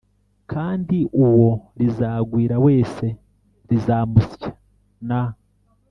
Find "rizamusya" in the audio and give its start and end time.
3.69-4.49